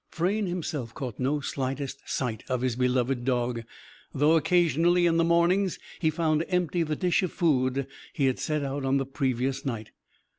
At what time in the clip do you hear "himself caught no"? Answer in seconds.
0.47-1.41